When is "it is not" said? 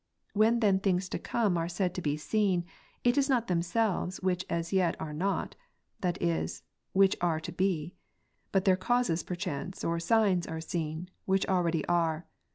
3.03-3.45